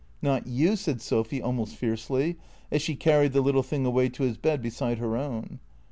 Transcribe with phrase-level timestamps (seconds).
[0.23, 2.37] "Not you," said Sophy almost fiercely,
[2.71, 5.59] as she carried the little thing away to his bed beside her own.